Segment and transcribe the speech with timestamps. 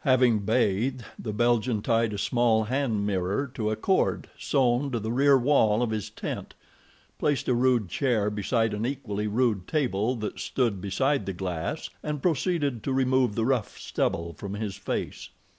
[0.00, 5.10] Having bathed, the Belgian tied a small hand mirror to a cord sewn to the
[5.10, 6.52] rear wall of his tent,
[7.18, 12.20] placed a rude chair beside an equally rude table that stood beside the glass, and
[12.20, 15.30] proceeded to remove the rough stubble from his face.